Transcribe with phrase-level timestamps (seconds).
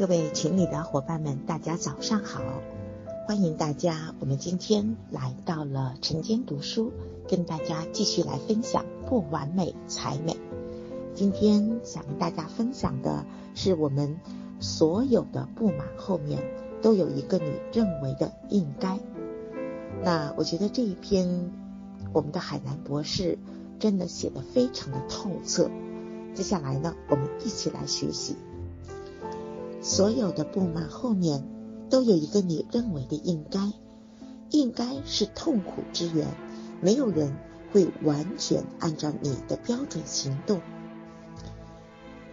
[0.00, 2.40] 各位群里的伙伴们，大家早上好！
[3.28, 6.90] 欢迎大家，我们今天来到了晨间读书，
[7.28, 10.38] 跟大家继续来分享不完美才美。
[11.14, 14.18] 今天想跟大家分享的是，我们
[14.58, 16.42] 所有的不满后面
[16.80, 18.98] 都有一个你认为的应该。
[20.02, 21.52] 那我觉得这一篇
[22.14, 23.38] 我们的海南博士
[23.78, 25.70] 真的写得非常的透彻。
[26.32, 28.34] 接下来呢，我们一起来学习。
[29.80, 31.46] 所有的不满后面
[31.88, 33.72] 都有一个你认为的应该，
[34.50, 36.26] 应该是痛苦之源，
[36.80, 37.34] 没有人
[37.72, 40.60] 会完全按照你的标准行动。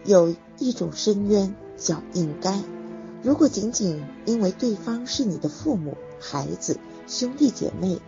[0.04, 2.62] 有一种深渊叫应该，
[3.22, 7.98] 如果仅仅因为对方是你的父母、孩子、兄弟姐妹、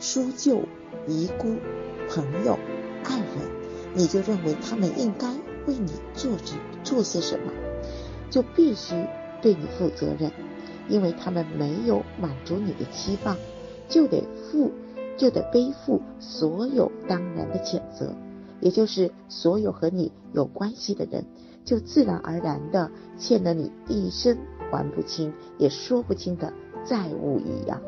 [0.00, 0.62] 叔舅、
[1.08, 1.56] 姨姑、
[2.10, 2.58] 朋友、
[3.04, 3.26] 爱人，
[3.94, 5.32] 你就认为他们应该
[5.66, 7.50] 为你做着做些什么。
[8.32, 8.94] 就必须
[9.42, 10.32] 对你负责任，
[10.88, 13.36] 因为他们没有满足你的期望，
[13.90, 14.70] 就得负，
[15.18, 18.14] 就得背负所有当然的谴责，
[18.58, 21.26] 也就是所有和你有关系的人，
[21.62, 24.38] 就自然而然的欠了你一生
[24.70, 26.54] 还不清也说不清的
[26.86, 27.82] 债务一样。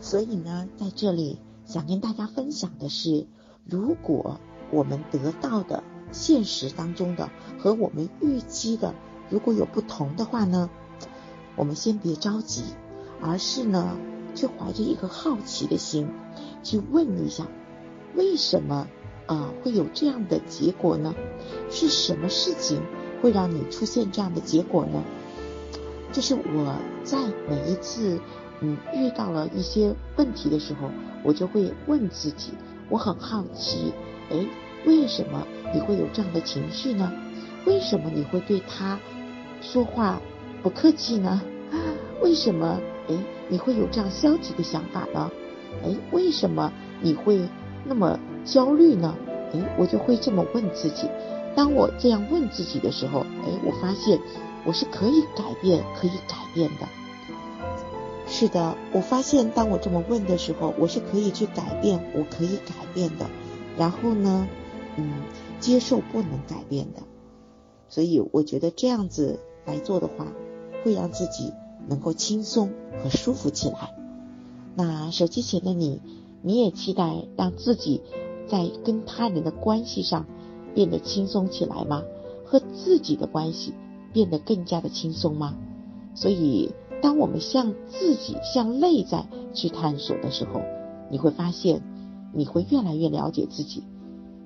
[0.00, 3.26] 所以呢，在这里想跟大家分享的是，
[3.68, 4.38] 如果
[4.70, 7.28] 我们得到的现实当中的
[7.58, 8.94] 和我们预期的。
[9.30, 10.70] 如果有不同的话呢，
[11.56, 12.62] 我们先别着急，
[13.20, 13.96] 而是呢，
[14.34, 16.08] 去怀着一个好奇的心，
[16.62, 17.46] 去问一下，
[18.14, 18.86] 为什么
[19.26, 21.14] 啊会有这样的结果呢？
[21.70, 22.82] 是什么事情
[23.22, 25.02] 会让你出现这样的结果呢？
[26.12, 28.20] 就是我在每一次
[28.60, 30.90] 嗯遇到了一些问题的时候，
[31.24, 32.52] 我就会问自己，
[32.88, 33.92] 我很好奇，
[34.30, 34.46] 哎，
[34.86, 37.12] 为什么你会有这样的情绪呢？
[37.66, 38.98] 为什么你会对他？
[39.60, 40.20] 说话
[40.62, 41.42] 不客气呢？
[42.22, 42.80] 为什么？
[43.08, 43.14] 哎，
[43.48, 45.30] 你会有这样消极的想法呢？
[45.82, 47.40] 哎，为什么你会
[47.84, 49.14] 那么焦虑呢？
[49.52, 51.08] 哎，我就会这么问自己。
[51.56, 54.18] 当我这样问自己的时候，哎，我发现
[54.64, 56.86] 我是可以改变，可以改变的。
[58.26, 63.26] 是的，我发现当我这么问的时候，我是可以去改变，我可以改变的。
[63.78, 64.48] 然后呢，
[64.96, 65.12] 嗯，
[65.60, 67.02] 接受不能改变的。
[67.94, 69.38] 所以我觉得这样子。
[69.66, 70.26] 来做的话，
[70.84, 71.50] 会让自己
[71.88, 72.68] 能够轻松
[73.02, 73.96] 和舒服起来。
[74.74, 76.02] 那手机前的你，
[76.42, 78.02] 你也期待让自己
[78.46, 80.26] 在跟他人的关系上
[80.74, 82.02] 变得轻松起来吗？
[82.44, 83.72] 和自己的关系
[84.12, 85.56] 变得更加的轻松吗？
[86.14, 90.60] 所以，当我们向自己、向内在去探索的时候，
[91.10, 91.80] 你会发现，
[92.34, 93.82] 你会越来越了解自己。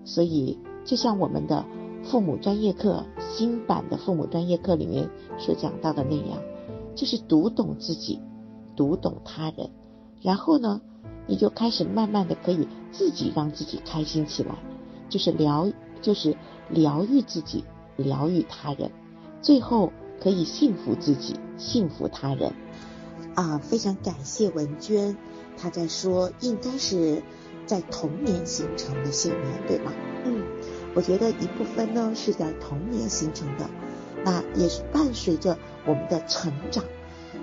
[0.04, 1.66] 所以，就像我们的。
[2.10, 6.42] 父母专业课新版的父母专业课里面所讲到的那样，
[6.94, 8.20] 就是读懂自己，
[8.74, 9.70] 读懂他人，
[10.22, 10.80] 然后呢，
[11.26, 14.54] 你就开始慢慢的可以自己让自己开心起来，
[15.10, 15.70] 就是疗，
[16.00, 16.34] 就是
[16.70, 17.64] 疗愈自己，
[17.96, 18.90] 疗愈他人，
[19.42, 22.54] 最后可以幸福自己，幸福他人。
[23.34, 25.14] 啊，非常感谢文娟，
[25.56, 27.22] 她在说应该是
[27.66, 29.92] 在童年形成的信念，对吗？
[30.24, 30.42] 嗯。
[30.94, 33.68] 我觉得一部分呢是在童年形成的，
[34.24, 35.56] 那也是伴随着
[35.86, 36.84] 我们的成长，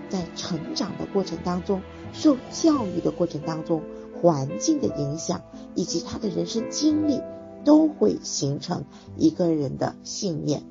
[0.09, 3.81] 在成长的过程当中，受教育的过程当中，
[4.22, 5.41] 环境的影响
[5.73, 7.22] 以及他的人生经历，
[7.63, 8.85] 都会形成
[9.16, 10.63] 一个人的信念。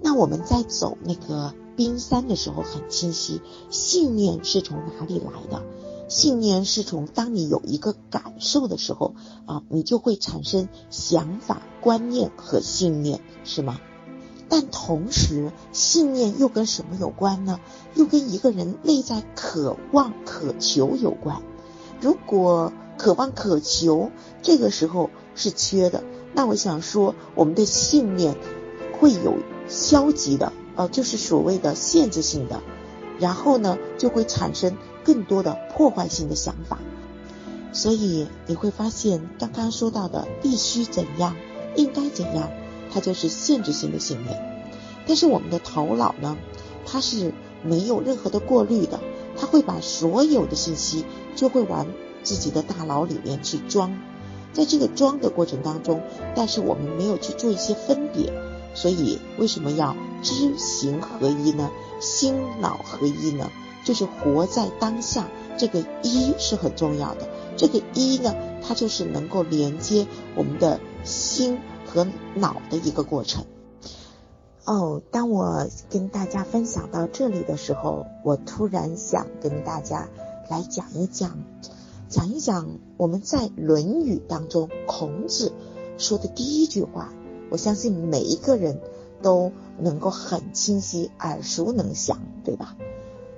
[0.00, 5.62] 那我们在走那个冰山的时候很清晰，信念是从哪里来的？
[6.12, 9.14] 信念是从当你有一个感受的时候
[9.46, 13.80] 啊，你就会产生想法、观念和信念，是吗？
[14.46, 17.60] 但同时，信念又跟什么有关呢？
[17.94, 21.40] 又跟一个人内在渴望、渴求有关。
[21.98, 24.10] 如果渴望、渴求
[24.42, 28.36] 这个时候是缺的，那我想说，我们的信念
[29.00, 32.60] 会有消极的，呃，就是所谓的限制性的，
[33.18, 34.76] 然后呢，就会产生。
[35.04, 36.78] 更多的破坏性的想法，
[37.72, 41.36] 所以你会发现，刚刚说到的必须怎样，
[41.76, 42.50] 应该怎样，
[42.92, 44.38] 它就是限制性的信念。
[45.06, 46.36] 但是我们的头脑呢，
[46.86, 47.32] 它是
[47.62, 49.00] 没有任何的过滤的，
[49.36, 51.04] 它会把所有的信息
[51.34, 51.86] 就会往
[52.22, 53.98] 自己的大脑里面去装，
[54.52, 56.02] 在这个装的过程当中，
[56.36, 58.32] 但是我们没有去做一些分别，
[58.74, 61.70] 所以为什么要知行合一呢？
[62.00, 63.50] 心脑合一呢？
[63.84, 67.28] 就是活在当下，这个一是很重要的。
[67.56, 73.44] 这个一呢，它就是能够连接我们的心和脑的一个过程。
[74.64, 80.08] 哦，当我跟大家分享到这里的时候，我突然想跟大家
[80.48, 81.38] 来讲一讲，
[82.08, 85.52] 讲一讲我们在《论语》当中孔子
[85.98, 87.12] 说的第一句话。
[87.50, 88.80] 我相信每一个人
[89.20, 92.76] 都能够很清晰、耳熟能详，对吧？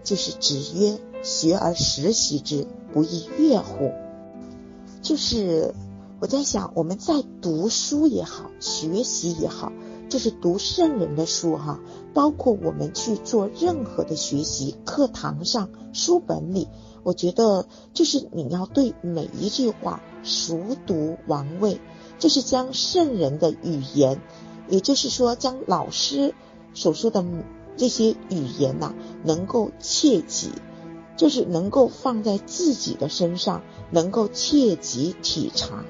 [0.05, 3.91] 就是子曰：“学而时习之，不亦说乎？”
[5.03, 5.75] 就是
[6.21, 9.73] 我在想，我们在读书也好，学习也好。
[10.11, 11.81] 就是读圣人的书哈，
[12.13, 16.69] 包括我们去做任何的学习，课堂上、书本里，
[17.03, 21.81] 我觉得就是你要对每一句话熟读王味，
[22.19, 24.21] 就是将圣人的语言，
[24.69, 26.35] 也就是说将老师
[26.75, 27.23] 所说的
[27.77, 30.51] 这些语言呐，能够切记，
[31.17, 35.85] 就是能够放在自己的身上，能够切记体察。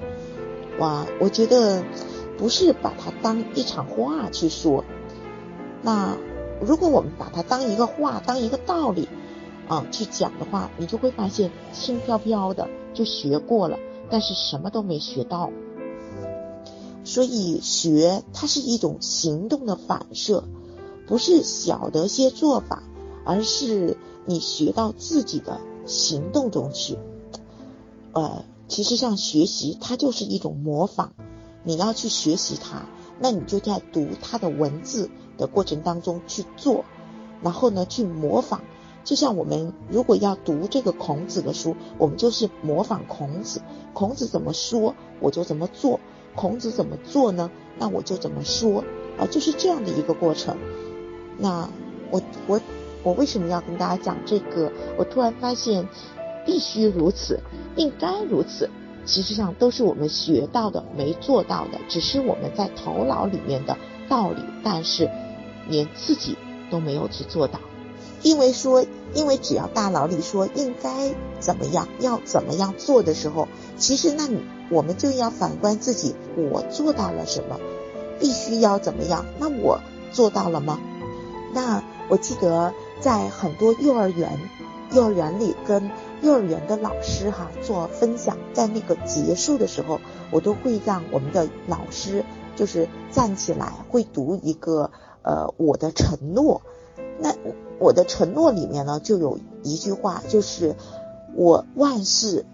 [0.79, 1.83] 哇，我觉得。
[2.37, 4.83] 不是把它当一场话去说，
[5.81, 6.17] 那
[6.59, 9.07] 如果我们把它当一个话、当一个道理
[9.69, 13.79] 啊去讲的话，你就会发现轻飘飘的就学过了，
[14.09, 15.49] 但是什么都没学到。
[17.05, 20.43] 所以学它是一种行动的反射，
[21.07, 22.83] 不是晓得些做法，
[23.23, 26.97] 而是你学到自己的行动中去。
[28.13, 31.13] 呃，其实像学习，它就是一种模仿。
[31.63, 32.87] 你要去学习它，
[33.19, 36.85] 那你就在读它的文字的过程当中去做，
[37.41, 38.61] 然后呢去模仿。
[39.03, 43.61] 就像我们如果要读这个孔子的书，我们就是模仿孔子。
[43.93, 45.99] 孔子怎么说，我就怎么做；
[46.35, 48.83] 孔子怎么做呢，那我就怎么说
[49.19, 50.57] 啊，就是这样的一个过程。
[51.37, 51.69] 那
[52.11, 52.59] 我我
[53.03, 54.71] 我为什么要跟大家讲这个？
[54.97, 55.87] 我突然发现，
[56.45, 57.39] 必须如此，
[57.75, 58.69] 应该如此。
[59.05, 63.77] 其实上都是我们学到的，没做到的，只是我们在头脑里面的
[64.09, 65.09] 道理，但是
[65.69, 66.35] 连自己
[66.71, 67.59] 都没有去做到。
[68.23, 68.83] 因为说，
[69.13, 73.47] 因为只要大脑里说应该怎么样，要怎么样做的时候，
[73.77, 74.39] 其实那你
[74.71, 77.59] 我们就要反观自己，我做到了什么？
[78.19, 79.23] 必须要怎么样？
[79.37, 79.79] 那我
[80.11, 80.79] 做到了吗？
[81.55, 84.37] 那我记得在很多幼儿园，
[84.91, 85.89] 幼儿园里跟。
[86.21, 89.99] 幼儿园的老师哈做分享，在那个结束的时候，
[90.31, 92.23] 我都会让我们的老师
[92.55, 94.89] 就是站起来，会读一个
[95.21, 96.63] 呃我的承诺。
[97.19, 97.35] 那
[97.77, 100.75] 我的承诺里面呢，就有一句话，就是
[101.35, 102.45] 我万事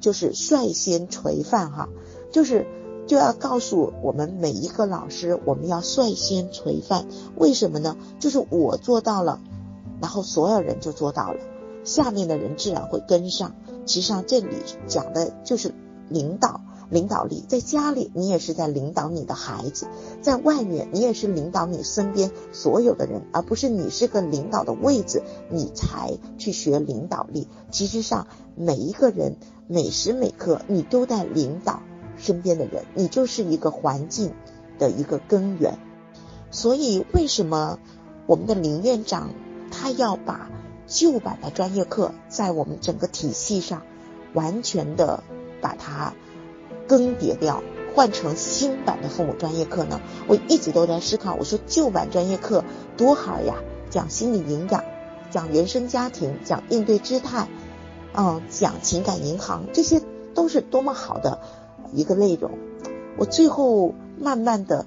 [0.00, 1.88] 就是率先垂范哈，
[2.32, 2.66] 就是
[3.10, 7.08] 就要告诉我们每一个老师，我们要率先垂范。
[7.34, 7.96] 为什么呢？
[8.20, 9.40] 就是我做到了，
[10.00, 11.40] 然后所有人就做到了。
[11.82, 13.56] 下面的人自然会跟上。
[13.84, 14.46] 其实上这里
[14.86, 15.74] 讲的就是
[16.08, 17.44] 领导，领导力。
[17.48, 19.86] 在家里，你也是在领导你的孩子；
[20.22, 27.48] 在外面，你也是领导你身边所有的人，而不是你是个领导的位置，你才去学领导力。
[27.72, 29.34] 其实上，每一个人
[29.66, 31.82] 每时每刻，你都在领导
[32.20, 34.32] 身边的人，你就是一个环境
[34.78, 35.78] 的一个根源。
[36.50, 37.78] 所以，为什么
[38.26, 39.30] 我们的林院长
[39.70, 40.50] 他要把？
[40.92, 43.82] 旧版的专业课在我们整个体系上
[44.34, 45.22] 完全的
[45.60, 46.14] 把它
[46.88, 47.62] 更迭掉，
[47.94, 50.00] 换成新版的父母专业课呢？
[50.26, 52.64] 我一直都在思考，我说旧版专业课
[52.96, 53.54] 多好呀，
[53.88, 54.82] 讲心理营养，
[55.30, 57.46] 讲原生家庭，讲应对姿态，
[58.12, 60.02] 嗯，讲情感银行，这些
[60.34, 61.40] 都是多么好的
[61.92, 62.50] 一个内容。
[63.18, 64.86] 我最后慢慢的，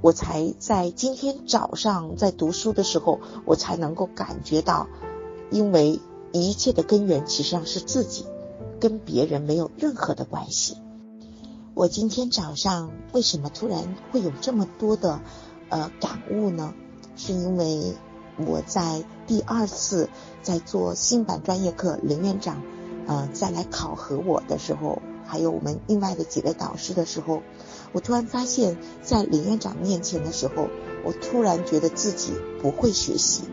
[0.00, 4.86] 我才在今天早上在读书的时候，我才能够感觉到。
[5.50, 6.00] 因为
[6.32, 8.26] 一切的根源其实上是自己，
[8.80, 10.78] 跟别人没有任何的关系。
[11.74, 15.20] 我今天早上为什么突然会有这么多的
[15.68, 16.74] 呃感悟呢？
[17.16, 17.94] 是因为
[18.36, 20.08] 我在第二次
[20.42, 22.62] 在做新版专业课，林院长
[23.06, 27.42] 呃再来考核我的时候，还有我们另外的几位导师的时候，
[27.92, 30.68] 我突然发现，在林院长面前的时候，
[31.04, 33.44] 我突然觉得自己不会学习。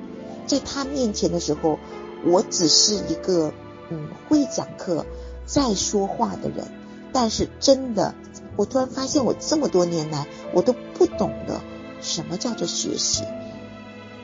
[0.46, 1.80] 在他面前的时候，
[2.26, 3.54] 我只是一个
[3.90, 5.06] 嗯会讲课、
[5.46, 6.68] 在说话的人。
[7.14, 8.16] 但是真的，
[8.56, 11.60] 我突然发现，我这么多年来，我都不懂得
[12.02, 13.24] 什么叫做学习。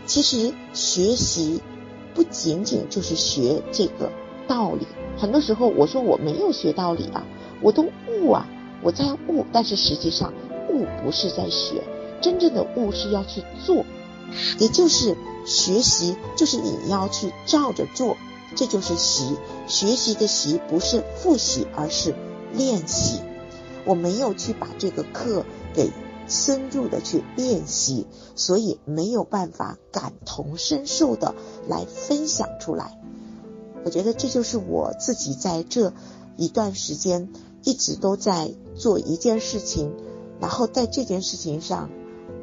[0.05, 1.61] 其实学习
[2.15, 4.09] 不仅仅就是学这个
[4.47, 4.87] 道理。
[5.17, 7.25] 很多时候，我说我没有学道理啊，
[7.61, 8.47] 我都悟啊，
[8.81, 9.45] 我在悟。
[9.51, 10.33] 但是实际上，
[10.69, 11.83] 悟不是在学，
[12.21, 13.85] 真正的悟是要去做。
[14.59, 18.17] 也就是学习，就是你要去照着做，
[18.55, 19.37] 这就是习。
[19.67, 22.13] 学习的习不是复习，而是
[22.53, 23.21] 练习。
[23.85, 25.91] 我没有去把这个课给
[26.27, 31.33] 深入的去练习，所以没有办法感同身受的
[31.69, 32.99] 来分享出来。
[33.85, 35.93] 我觉得这就是我自己在这
[36.37, 37.29] 一段时间
[37.63, 39.93] 一直都在做一件事情，
[40.39, 41.89] 然后在这件事情上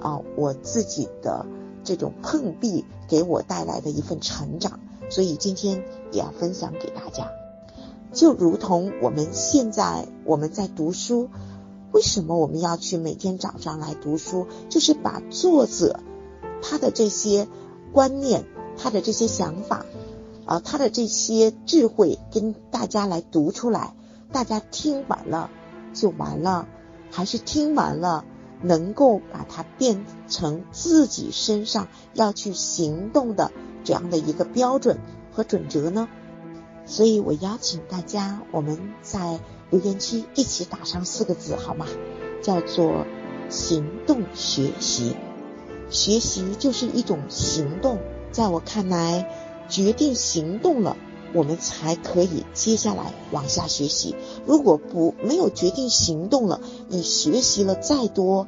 [0.01, 1.47] 啊，我自己的
[1.85, 7.31] 这种碰壁给我带来的一份成长，所以今天也要分享给大家。
[8.13, 11.29] 就如同我们现在我们在读书，
[11.93, 14.47] 为什么我们要去每天早上来读书？
[14.69, 16.01] 就是把作者
[16.63, 17.49] 他的这些
[17.93, 18.45] 观念、
[18.77, 19.87] 他的这些想法。
[20.47, 23.95] 啊，他的这些智慧跟大家来读出来，
[24.31, 25.51] 大家听完了
[25.95, 26.69] 就完了，
[27.11, 28.25] 还是听完了
[28.61, 33.53] 能够把它变成自己身上要去行动的
[33.85, 34.99] 这样的一个标准
[35.33, 36.09] 和准则呢？
[36.85, 41.87] 所以我邀请大家，我们在留言区一起打上四个字好吗？
[42.43, 43.07] 叫做
[43.49, 45.17] 行动学习，
[45.89, 47.99] 学习就是一种行动，
[48.31, 49.27] 在我看来。
[49.68, 50.97] 决定行动了，
[51.33, 54.14] 我们才可以接下来往下学习。
[54.47, 58.47] 如果不没有决定行动了，你学习了再多，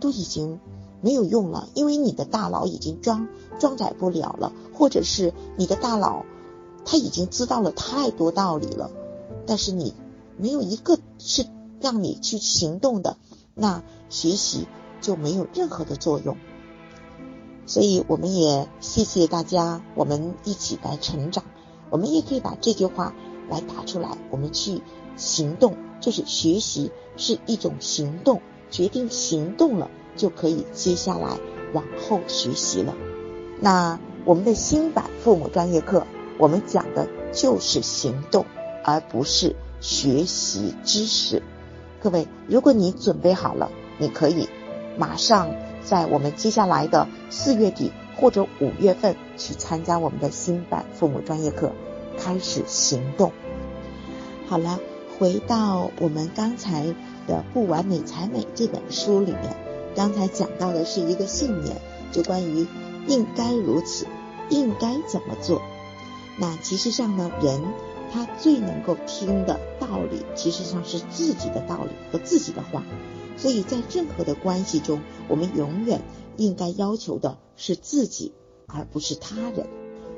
[0.00, 0.60] 都已经
[1.00, 6.24] 没有用了，因为你的大脑已经装装载不了了，或者是你的大脑
[6.84, 8.90] 他已经知道了太多道理了，
[9.46, 9.94] 但是你
[10.36, 11.46] 没有一个是
[11.80, 13.16] 让你去行动的，
[13.54, 14.66] 那学习
[15.00, 16.36] 就没有任何的作用。
[17.66, 21.44] 所以我们也谢谢大家，我们一起来成长。
[21.90, 23.14] 我们也可以把这句话
[23.48, 24.82] 来打出来，我们去
[25.16, 31.38] 行动，就是学习是一种行动，决定行动了，就可以接下来
[31.72, 32.94] 往后学习了。
[33.60, 36.06] 那我们的新版父母专业课，
[36.36, 38.44] 我们讲的就是行动，
[38.82, 41.42] 而不是学习知识。
[42.02, 44.48] 各位，如果你准备好了，你可以
[44.98, 45.54] 马上。
[45.84, 51.72] 在我们接下来的四月底或者五月份去参加我们的新版父母专业课，
[52.18, 53.32] 开始行动。
[54.46, 54.80] 好了，
[55.18, 56.84] 回到我们刚才
[57.26, 59.56] 的《不完美才美》这本书里面，
[59.94, 61.76] 刚才讲到的是一个信念，
[62.12, 62.66] 就关于
[63.06, 64.06] 应该如此，
[64.48, 65.62] 应该怎么做。
[66.38, 67.60] 那其实上呢，人
[68.14, 72.84] 他最能够听的道理，其实上是自己的道理和自己的话。
[73.36, 76.00] 所以在任何的关系中，我们永远
[76.36, 78.32] 应该要求的是自己，
[78.68, 79.66] 而不是他人。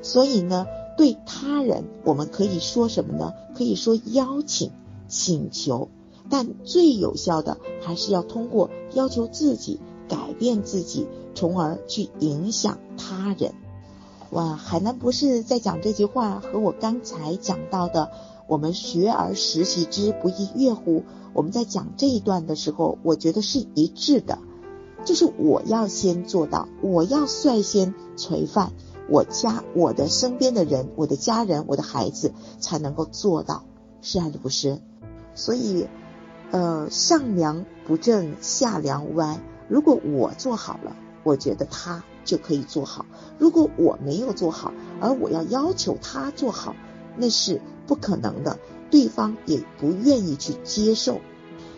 [0.02, 0.66] 所以呢，
[0.98, 3.32] 对他人，我们可以说什么呢？
[3.56, 4.72] 可以说邀请、
[5.08, 5.88] 请求，
[6.28, 13.54] 但最有效的还是要通过要求自己改变自己，从而去影响他人。
[14.30, 18.10] 哇，海南博士在讲这句话，和我刚才讲到的。
[18.48, 21.02] 我们学而时习之，不亦乐乎？
[21.32, 24.38] 我们在讲这一段的时候，我觉得是一致的，
[25.04, 28.70] 就是我要先做到，我要率先垂范，
[29.08, 33.64] 我家我的身边的人，我的家人，我的孩子才能够做到，
[34.00, 34.80] 是还是不是？
[35.34, 35.88] 所以，
[36.52, 39.40] 呃，上梁不正下梁歪。
[39.68, 43.06] 如果我做好了，我觉得他就可以做好；
[43.38, 46.76] 如果我没有做好，而我要要求他做好，
[47.16, 47.62] 那是。
[47.88, 48.58] 不可能的，
[48.90, 51.20] 对方也不愿意去接受，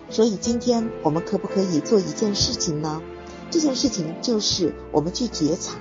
[0.09, 3.03] 所以今天我们可不可以做一件事情呢？
[3.51, 5.75] 这件事情就是我们去觉察，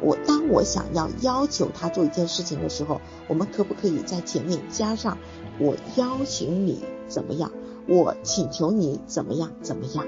[0.00, 5.18] 我当我想要要求他做一件事情的时候，我们可不可以在前面加上
[5.60, 7.52] 我邀请你怎么样？
[7.86, 9.52] 我请求你怎么样？
[9.60, 10.06] 怎么样？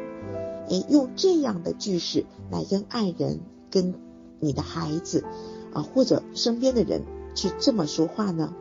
[0.70, 3.94] 哎，用这样的句式来跟爱人、跟
[4.40, 5.24] 你的孩子
[5.72, 7.02] 啊，或者身边的人
[7.34, 8.52] 去这么说话呢？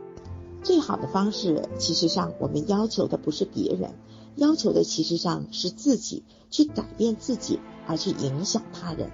[0.64, 3.92] 最好的方式，其实上我们要求的不是别人，
[4.36, 9.12] 要求的其实上是自己去改变自己，而去影响他人。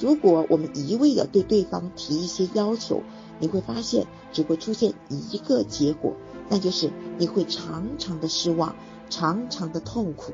[0.00, 3.02] 如果我们一味的对对方提一些要求，
[3.38, 6.14] 你会发现只会出现一个结果，
[6.48, 8.74] 那就是你会常常的失望，
[9.08, 10.32] 常常的痛苦。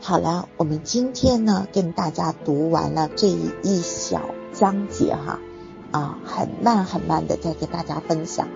[0.00, 5.40] 好了，我们今天呢跟大家读完了这一小章节哈，
[5.90, 8.48] 啊，很慢很慢的在跟大家分享。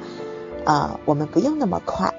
[0.64, 2.14] 啊，我们不用那么快，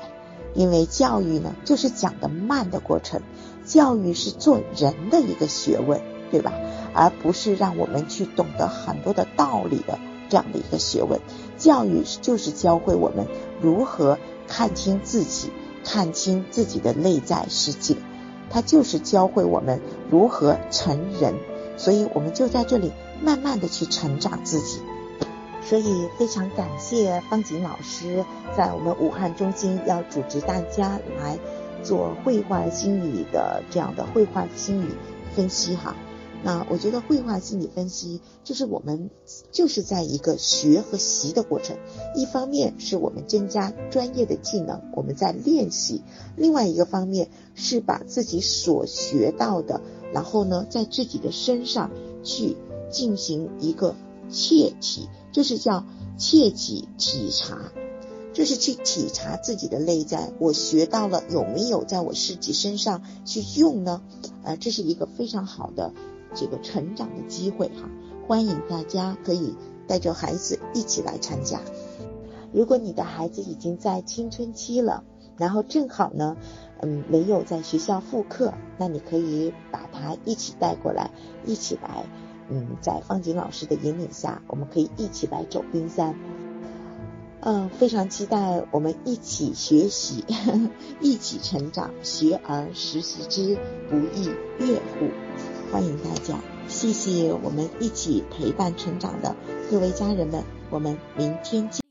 [0.54, 3.22] 因为教育呢就是讲的慢的过程。
[3.66, 6.54] 教育是做人的一个学问，对吧？
[6.94, 11.20] 而不是让我们去懂得很多的道理的这样的一个学问。
[11.58, 13.28] 教育就是教会我们
[13.62, 14.18] 如何
[14.48, 15.52] 看清自己，
[15.86, 17.96] 看清自己的内在世界。
[18.50, 21.36] 它就是教会我们如何成人。
[21.78, 24.80] 所以我们就在这里慢慢的去成长自己。
[25.62, 28.26] 所以非常感谢方景老师
[28.58, 31.38] 在我们武汉中心要组织大家来
[31.84, 34.94] 做绘画心理的这样的绘画心理
[35.36, 35.96] 分析哈。
[36.42, 39.10] 那我觉得绘画心理分析就是我们
[39.52, 41.76] 就是在一个学和习的过程，
[42.16, 46.02] 一方面是我们增加专业的技能，我们在练习；
[46.38, 49.82] 另外一个方面是把自己所学到的，
[50.14, 51.92] 然后呢，在自己的身上
[52.24, 52.56] 去
[52.90, 53.96] 进行一个
[54.30, 55.86] 切体，就是叫
[56.18, 57.72] 切己体察，
[58.34, 64.02] 就是去体察自己的内在，我学到了有没有在我自己身上去用呢？
[64.44, 65.94] 呃，这是一个非常好的。
[66.36, 67.90] 这个成长的机会哈，
[68.28, 69.56] 欢迎大家可以
[69.88, 71.60] 带着孩子一起来参加。
[72.54, 75.04] 如果你的孩子已经在青春期了，
[75.38, 76.38] 然后正好呢，
[76.82, 81.10] 嗯，没有在学校复课，那你可以把他一起带过来，
[81.48, 82.06] 一起来，
[82.50, 86.16] 嗯，在方景老师的引领下，我们可以一起来走冰山。
[87.42, 90.26] 嗯，非常期待我们一起学习，
[91.00, 91.92] 一起成长。
[92.04, 93.58] 学而时习之，
[93.90, 94.28] 不亦
[94.58, 95.10] 乐乎？
[95.72, 99.36] 欢迎大家，谢谢我们一起陪伴成长的
[99.72, 101.89] 各位家人们，我们明天见。